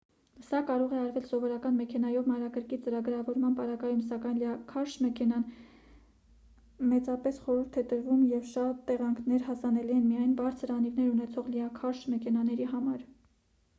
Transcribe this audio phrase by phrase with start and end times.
[0.45, 7.77] սա կարող է արվել սովորական մեքենայով մանրակրկիտ ծրագրավորման պարագայում սակայն լիաքարշ մեքենան է մեծապես խորհուրդ
[7.91, 13.05] տրվում և շատ տեղանքներ հասանելի են միայն բարձր անիվներ ունեցող լիաքարշ մեքենաների համար